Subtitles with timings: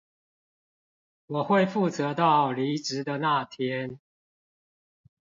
[1.27, 3.99] 我會負責到離職的那天